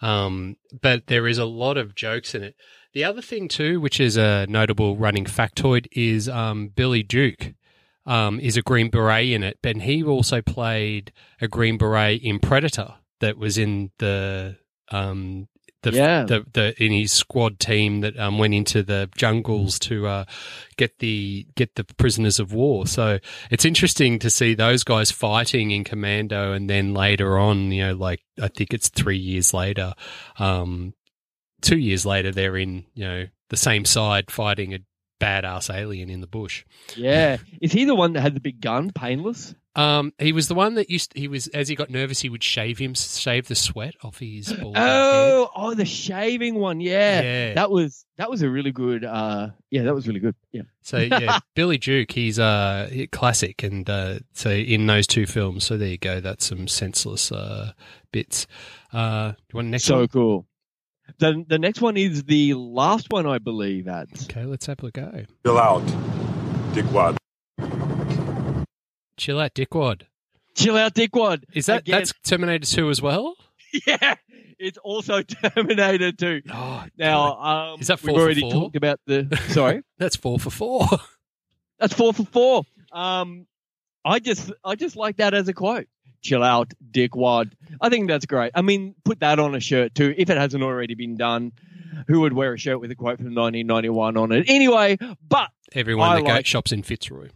um, 0.00 0.56
but 0.80 1.06
there 1.06 1.26
is 1.28 1.38
a 1.38 1.44
lot 1.44 1.76
of 1.76 1.94
jokes 1.94 2.34
in 2.34 2.42
it. 2.42 2.56
The 2.92 3.04
other 3.04 3.22
thing 3.22 3.48
too, 3.48 3.80
which 3.80 4.00
is 4.00 4.16
a 4.16 4.46
notable 4.48 4.96
running 4.96 5.24
factoid, 5.24 5.86
is 5.92 6.28
um, 6.28 6.68
Billy 6.68 7.02
Duke 7.02 7.54
um, 8.04 8.40
is 8.40 8.56
a 8.56 8.62
Green 8.62 8.90
Beret 8.90 9.30
in 9.30 9.42
it, 9.42 9.58
but 9.62 9.76
he 9.76 10.02
also 10.02 10.42
played 10.42 11.12
a 11.40 11.48
Green 11.48 11.78
Beret 11.78 12.20
in 12.22 12.38
Predator 12.38 12.94
that 13.20 13.38
was 13.38 13.56
in 13.56 13.92
the 13.98 14.56
um, 14.90 15.48
the, 15.82 15.92
Yeah. 15.92 16.24
the 16.24 16.44
the 16.52 16.82
in 16.82 16.92
his 16.92 17.12
squad 17.12 17.58
team 17.58 18.00
that 18.00 18.18
um, 18.18 18.38
went 18.38 18.54
into 18.54 18.82
the 18.82 19.10
jungles 19.16 19.78
to 19.80 20.06
uh, 20.06 20.24
get 20.76 20.98
the 21.00 21.46
get 21.56 21.74
the 21.74 21.84
prisoners 21.84 22.38
of 22.38 22.52
war. 22.52 22.86
So 22.86 23.18
it's 23.50 23.64
interesting 23.64 24.18
to 24.20 24.30
see 24.30 24.54
those 24.54 24.84
guys 24.84 25.10
fighting 25.10 25.70
in 25.70 25.84
Commando, 25.84 26.52
and 26.52 26.70
then 26.70 26.94
later 26.94 27.38
on, 27.38 27.72
you 27.72 27.86
know, 27.86 27.94
like 27.94 28.20
I 28.40 28.48
think 28.48 28.72
it's 28.72 28.88
three 28.88 29.18
years 29.18 29.52
later, 29.52 29.94
um, 30.38 30.94
two 31.60 31.78
years 31.78 32.06
later, 32.06 32.30
they're 32.30 32.56
in 32.56 32.84
you 32.94 33.04
know 33.04 33.26
the 33.50 33.56
same 33.56 33.84
side 33.84 34.30
fighting 34.30 34.74
a 34.74 34.78
badass 35.22 35.72
alien 35.74 36.10
in 36.10 36.20
the 36.20 36.26
bush. 36.26 36.64
yeah. 36.96 37.36
Is 37.60 37.72
he 37.72 37.84
the 37.84 37.94
one 37.94 38.12
that 38.14 38.20
had 38.20 38.34
the 38.34 38.40
big 38.40 38.60
gun, 38.60 38.90
painless? 38.90 39.54
Um, 39.74 40.12
he 40.18 40.32
was 40.32 40.48
the 40.48 40.54
one 40.54 40.74
that 40.74 40.90
used. 40.90 41.14
he 41.14 41.28
was 41.28 41.46
as 41.48 41.66
he 41.66 41.74
got 41.74 41.88
nervous, 41.88 42.20
he 42.20 42.28
would 42.28 42.42
shave 42.42 42.76
him, 42.78 42.92
shave 42.94 43.48
the 43.48 43.54
sweat 43.54 43.94
off 44.02 44.18
his 44.18 44.52
bald 44.52 44.76
head. 44.76 44.86
Oh, 44.86 45.50
oh, 45.56 45.74
the 45.74 45.86
shaving 45.86 46.56
one. 46.56 46.80
Yeah. 46.80 47.22
Yeah. 47.22 47.54
That 47.54 47.70
was 47.70 48.04
that 48.18 48.28
was 48.28 48.42
a 48.42 48.50
really 48.50 48.70
good. 48.72 49.02
uh 49.02 49.48
Yeah, 49.70 49.84
that 49.84 49.94
was 49.94 50.06
really 50.06 50.20
good. 50.20 50.34
Yeah. 50.52 50.62
So 50.82 50.98
yeah, 50.98 51.38
Billy 51.54 51.78
Duke, 51.78 52.12
he's 52.12 52.38
uh 52.38 52.90
classic, 53.12 53.62
and 53.62 53.88
uh, 53.88 54.18
so 54.34 54.50
in 54.50 54.86
those 54.86 55.06
two 55.06 55.24
films. 55.24 55.64
So 55.64 55.78
there 55.78 55.88
you 55.88 55.96
go. 55.98 56.20
That's 56.20 56.44
some 56.44 56.68
senseless 56.68 57.32
uh, 57.32 57.72
bits. 58.12 58.46
Uh, 58.92 59.30
do 59.30 59.36
you 59.54 59.56
want 59.56 59.68
next 59.68 59.84
so 59.84 60.00
one? 60.00 60.08
cool. 60.08 60.46
The 61.18 61.44
the 61.46 61.58
next 61.58 61.80
one 61.80 61.96
is 61.96 62.24
the 62.24 62.54
last 62.54 63.06
one, 63.10 63.26
I 63.26 63.38
believe. 63.38 63.88
Ads. 63.88 64.24
Okay, 64.24 64.44
let's 64.44 64.66
have 64.66 64.82
a 64.82 64.90
go. 64.90 65.24
Chill 65.44 65.58
out. 65.58 65.82
Dickwad. 66.74 67.16
Chill 69.16 69.38
out, 69.38 69.54
dickwad. 69.54 70.02
Chill 70.54 70.76
out, 70.76 70.94
Dickwad. 70.94 71.44
Is 71.54 71.66
that 71.66 71.80
Again. 71.82 71.98
that's 72.00 72.12
Terminator 72.24 72.66
Two 72.66 72.90
as 72.90 73.00
well? 73.00 73.34
yeah? 73.86 74.16
It's 74.58 74.78
also 74.78 75.22
Terminator 75.22 76.12
2. 76.12 76.42
Oh, 76.52 76.84
Now, 76.96 77.40
um, 77.40 77.80
Is 77.80 77.86
that 77.88 78.02
we've 78.02 78.14
for 78.14 78.20
already 78.20 78.42
four? 78.42 78.52
talked 78.52 78.76
about 78.76 79.00
the. 79.06 79.36
Sorry, 79.48 79.82
that's 79.98 80.16
four 80.16 80.38
for 80.38 80.50
four. 80.50 80.86
that's 81.78 81.94
four 81.94 82.12
for 82.12 82.24
four. 82.24 82.62
Um, 82.92 83.46
I 84.04 84.18
just 84.18 84.52
I 84.64 84.74
just 84.74 84.94
like 84.96 85.16
that 85.16 85.34
as 85.34 85.48
a 85.48 85.52
quote. 85.52 85.86
Chill 86.22 86.42
out, 86.42 86.72
Dickwad. 86.90 87.52
I 87.80 87.88
think 87.88 88.08
that's 88.08 88.26
great. 88.26 88.52
I 88.54 88.62
mean, 88.62 88.94
put 89.04 89.20
that 89.20 89.38
on 89.38 89.54
a 89.54 89.60
shirt 89.60 89.94
too, 89.94 90.14
if 90.16 90.30
it 90.30 90.36
hasn't 90.36 90.62
already 90.62 90.94
been 90.94 91.16
done. 91.16 91.52
Who 92.08 92.20
would 92.22 92.32
wear 92.32 92.54
a 92.54 92.58
shirt 92.58 92.80
with 92.80 92.90
a 92.90 92.94
quote 92.94 93.18
from 93.18 93.34
1991 93.34 94.16
on 94.16 94.32
it? 94.32 94.46
Anyway, 94.48 94.96
but 95.28 95.50
Everyone 95.74 96.08
I 96.08 96.16
that 96.22 96.24
like- 96.24 96.46
shops 96.46 96.72
in 96.72 96.82
Fitzroy. 96.82 97.28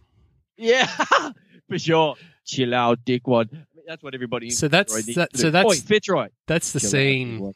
yeah, 0.57 0.87
for 1.69 1.77
sure. 1.77 2.15
Chill 2.45 2.73
out, 2.73 3.05
Dickwad. 3.05 3.49
That's 3.85 4.01
what 4.03 4.13
everybody. 4.15 4.47
in 4.47 4.51
So 4.53 4.67
that's- 4.67 4.95
Fitzroy 5.05 5.13
that- 5.21 5.37
so 5.37 5.51
that's- 5.51 5.77
Oi, 5.77 5.79
Fitzroy. 5.81 6.27
That's 6.47 6.71
the 6.71 6.79
Chill 6.79 6.89
scene 6.89 7.39
Dickwad. 7.39 7.53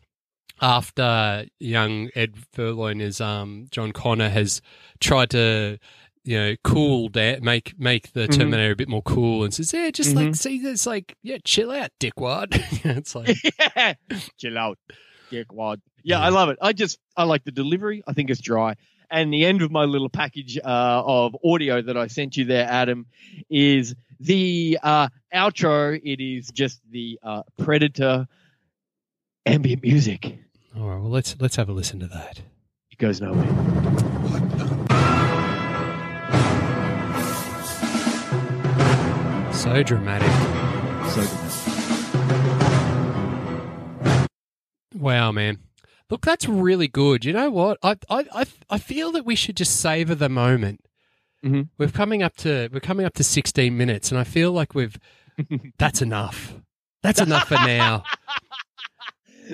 after 0.62 1.46
young 1.60 2.10
Ed 2.16 2.36
Furlong 2.54 3.02
is 3.02 3.20
um 3.22 3.68
John 3.72 3.92
Connor 3.92 4.30
has 4.30 4.62
tried 5.00 5.32
to 5.32 5.80
you 6.24 6.38
know 6.38 6.56
cool 6.64 7.10
da- 7.10 7.40
make 7.40 7.74
make 7.80 8.14
the 8.14 8.28
Mhm. 8.28 8.38
Terminator 8.38 8.72
a 8.74 8.76
bit 8.76 8.88
more 8.90 9.02
cool 9.02 9.44
and 9.44 9.54
says 9.54 9.74
yeah 9.74 9.90
just 9.92 10.16
like 10.16 10.30
Mhm. 10.30 10.36
see 10.36 10.58
it's 10.58 10.86
like 10.86 11.16
yeah 11.24 11.38
chill 11.44 11.72
out 11.72 11.90
dickwad 12.00 12.50
it's 12.98 13.16
like 13.16 13.36
yeah. 13.76 13.94
Chill 14.38 14.58
out, 14.58 14.78
dickwad. 15.32 15.82
Yeah, 16.04 16.20
I 16.20 16.30
love 16.30 16.50
it. 16.50 16.58
I 16.62 16.74
just 16.74 16.98
I 17.16 17.24
like 17.24 17.44
the 17.44 17.52
delivery. 17.52 18.04
I 18.08 18.14
think 18.14 18.30
it's 18.30 18.42
dry. 18.42 18.76
And 19.10 19.32
the 19.34 19.46
end 19.46 19.62
of 19.62 19.72
my 19.72 19.84
little 19.86 20.10
package 20.10 20.58
uh, 20.58 20.62
of 21.06 21.36
audio 21.44 21.82
that 21.82 21.98
I 21.98 22.08
sent 22.08 22.38
you 22.38 22.46
there, 22.46 22.66
Adam, 22.70 23.06
is 23.50 23.94
the 24.20 24.80
uh, 24.82 25.10
outro. 25.34 26.00
It 26.04 26.22
is 26.24 26.50
just 26.50 26.80
the 26.90 27.20
uh, 27.22 27.44
Predator 27.58 28.28
ambient 29.46 29.84
music. 29.84 30.38
All 30.78 30.88
right, 30.90 31.00
well 31.02 31.10
let's 31.12 31.36
let's 31.40 31.56
have 31.58 31.70
a 31.70 31.74
listen 31.74 32.00
to 32.00 32.08
that. 32.08 32.42
It 32.90 32.98
goes 32.98 33.20
nowhere. 33.22 34.78
So 39.62 39.84
dramatic. 39.84 40.28
So 41.12 41.22
good. 44.92 45.00
Wow, 45.00 45.32
man. 45.32 45.60
Look, 46.10 46.22
that's 46.26 46.50
really 46.50 46.88
good. 46.88 47.24
You 47.26 47.34
know 47.34 47.52
what? 47.52 47.78
I 47.84 47.96
I 48.10 48.26
I, 48.34 48.46
I 48.72 48.78
feel 48.80 49.12
that 49.12 49.24
we 49.26 49.36
should 49.36 49.56
just 49.56 49.80
savor 49.80 50.16
the 50.16 50.30
moment. 50.30 50.82
Mhm. 51.46 51.70
We're 51.78 51.90
coming 51.90 52.24
up 52.24 52.36
to 52.38 52.70
we're 52.74 52.80
coming 52.80 53.06
up 53.06 53.14
to 53.16 53.24
16 53.24 53.78
minutes, 53.78 54.10
and 54.12 54.20
I 54.20 54.24
feel 54.24 54.52
like 54.52 54.74
we've 54.74 54.98
that's 55.78 56.02
enough. 56.02 56.56
That's 57.04 57.22
enough 57.22 57.48
for 57.48 57.56
now. 57.56 58.04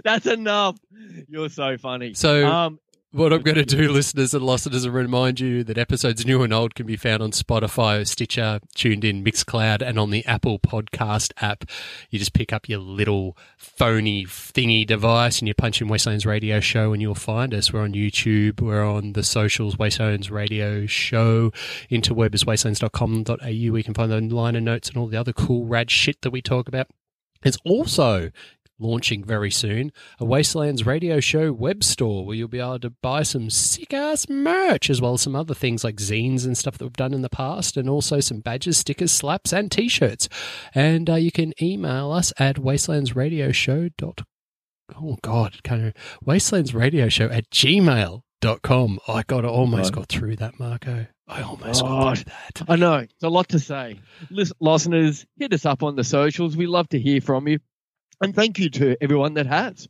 That's 0.03 0.27
enough. 0.27 0.77
You're 1.27 1.49
so 1.49 1.75
funny. 1.79 2.13
So- 2.13 2.45
um, 2.45 2.79
What 3.13 3.31
I'm 3.31 3.41
going 3.41 3.55
to 3.55 3.63
do, 3.63 3.89
listeners 3.93 4.33
and 4.33 4.45
listeners, 4.45 4.83
is 4.83 4.89
remind 4.89 5.39
you 5.39 5.63
that 5.63 5.77
episodes 5.77 6.25
new 6.25 6.43
and 6.43 6.51
old 6.51 6.75
can 6.75 6.85
be 6.85 6.97
found 6.97 7.23
on 7.23 7.31
Spotify, 7.31 8.05
Stitcher, 8.05 8.59
TuneIn, 8.75 9.25
Mixcloud, 9.25 9.81
and 9.81 9.97
on 9.97 10.09
the 10.09 10.25
Apple 10.25 10.59
Podcast 10.59 11.31
app. 11.37 11.63
You 12.09 12.19
just 12.19 12.33
pick 12.33 12.51
up 12.51 12.67
your 12.67 12.79
little 12.79 13.37
phony 13.55 14.25
thingy 14.25 14.85
device 14.85 15.39
and 15.39 15.47
you 15.47 15.53
punch 15.53 15.81
in 15.81 15.87
Wastelands 15.87 16.25
Radio 16.25 16.59
Show 16.59 16.91
and 16.91 17.01
you'll 17.01 17.15
find 17.15 17.53
us. 17.53 17.71
We're 17.71 17.83
on 17.83 17.93
YouTube, 17.93 18.59
we're 18.59 18.83
on 18.85 19.13
the 19.13 19.23
socials, 19.23 19.77
Wastelands 19.77 20.29
Radio 20.29 20.85
Show, 20.85 21.51
interweb 21.89 22.35
is 22.35 22.43
wastelands.com.au. 22.43 23.71
We 23.71 23.83
can 23.83 23.93
find 23.93 24.11
the 24.11 24.19
liner 24.35 24.59
notes 24.59 24.89
and 24.89 24.97
all 24.97 25.07
the 25.07 25.17
other 25.17 25.31
cool 25.31 25.65
rad 25.65 25.89
shit 25.89 26.21
that 26.23 26.31
we 26.31 26.41
talk 26.41 26.67
about. 26.67 26.87
It's 27.43 27.57
also 27.63 28.31
launching 28.79 29.23
very 29.23 29.49
soon 29.51 29.91
a 30.19 30.25
Wastelands 30.25 30.85
Radio 30.85 31.19
Show 31.19 31.51
web 31.51 31.83
store 31.83 32.25
where 32.25 32.35
you'll 32.35 32.47
be 32.47 32.59
able 32.59 32.79
to 32.79 32.89
buy 32.89 33.23
some 33.23 33.49
sick 33.49 33.93
ass 33.93 34.29
merch 34.29 34.89
as 34.89 35.01
well 35.01 35.13
as 35.13 35.21
some 35.21 35.35
other 35.35 35.53
things 35.55 35.83
like 35.83 35.95
zines 35.97 36.45
and 36.45 36.57
stuff 36.57 36.77
that 36.77 36.85
we've 36.85 36.93
done 36.93 37.13
in 37.13 37.21
the 37.23 37.29
past, 37.29 37.75
and 37.77 37.89
also 37.89 38.19
some 38.19 38.39
badges, 38.39 38.77
stickers, 38.77 39.11
slaps, 39.11 39.51
and 39.51 39.71
t 39.71 39.87
shirts. 39.89 40.29
And 40.75 41.09
uh, 41.09 41.15
you 41.15 41.31
can 41.31 41.53
email 41.61 42.11
us 42.11 42.31
at 42.39 42.57
wastelandsradioshow. 42.57 43.91
Oh, 44.95 45.17
God, 45.21 45.63
kind 45.63 45.87
of 45.87 45.93
wastelandsradioshow 46.25 47.31
at 47.35 47.49
gmail.com. 47.51 48.99
I 49.07 49.23
got 49.23 49.45
almost 49.45 49.83
Right. 49.85 49.91
got 49.95 50.09
through 50.09 50.35
that, 50.37 50.59
Marco. 50.59 51.07
I 51.27 51.41
almost 51.41 51.83
Oh, 51.83 51.87
got 51.87 52.17
through 52.19 52.25
that. 52.25 52.65
I 52.69 52.75
know 52.77 52.95
it's 52.97 53.23
a 53.23 53.29
lot 53.29 53.49
to 53.49 53.59
say. 53.59 53.99
Lis- 54.29 54.53
Listeners, 54.61 55.25
hit 55.37 55.51
us 55.53 55.65
up 55.65 55.83
on 55.83 55.95
the 55.95 56.03
socials. 56.05 56.55
We 56.55 56.67
love 56.67 56.87
to 56.89 56.99
hear 56.99 57.19
from 57.19 57.47
you, 57.49 57.59
and 58.21 58.35
thank 58.35 58.59
you 58.59 58.69
to 58.71 58.97
everyone 59.01 59.35
that 59.35 59.45
has. 59.47 59.87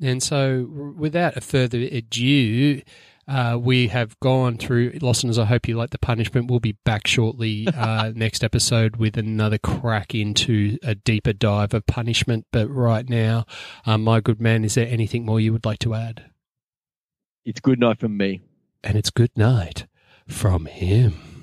And 0.00 0.22
so, 0.22 0.94
without 0.96 1.36
a 1.36 1.40
further 1.40 1.78
ado, 1.78 2.82
uh, 3.28 3.58
we 3.60 3.88
have 3.88 4.18
gone 4.20 4.56
through 4.56 4.98
listeners. 5.00 5.38
I 5.38 5.46
hope 5.46 5.66
you 5.66 5.76
like 5.76 5.90
the 5.90 5.98
punishment. 5.98 6.50
We'll 6.50 6.60
be 6.60 6.76
back 6.84 7.06
shortly 7.06 7.66
uh, 7.74 8.12
next 8.14 8.44
episode 8.44 8.96
with 8.96 9.16
another 9.16 9.58
crack 9.58 10.14
into 10.14 10.78
a 10.82 10.94
deeper 10.94 11.32
dive 11.32 11.74
of 11.74 11.86
punishment. 11.86 12.46
But 12.52 12.68
right 12.68 13.08
now, 13.08 13.46
um, 13.84 14.04
my 14.04 14.20
good 14.20 14.40
man, 14.40 14.64
is 14.64 14.74
there 14.74 14.86
anything 14.88 15.24
more 15.24 15.40
you 15.40 15.52
would 15.52 15.64
like 15.64 15.80
to 15.80 15.94
add? 15.94 16.30
It's 17.44 17.60
good 17.60 17.80
night 17.80 17.98
from 17.98 18.16
me. 18.16 18.42
And 18.84 18.96
it's 18.96 19.10
good 19.10 19.36
night 19.36 19.86
from 20.28 20.66
him. 20.66 21.35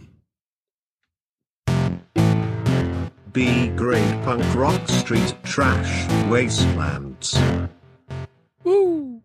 B 3.33 3.69
grade 3.69 4.23
punk 4.23 4.43
rock 4.53 4.87
street 4.87 5.33
trash 5.43 6.07
wastelands. 6.29 7.35
Woo! 8.63 9.22